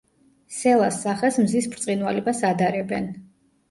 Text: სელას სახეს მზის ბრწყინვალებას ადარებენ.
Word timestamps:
სელას 0.59 0.97
სახეს 1.05 1.39
მზის 1.45 1.71
ბრწყინვალებას 1.77 2.45
ადარებენ. 2.53 3.11